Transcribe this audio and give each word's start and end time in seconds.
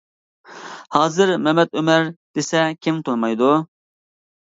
ھازىر 0.95 1.35
مەمەت 1.49 1.79
ئۆمەر 1.83 2.09
دېسە 2.41 2.67
كىم 2.83 3.01
تونۇمايدۇ! 3.07 3.55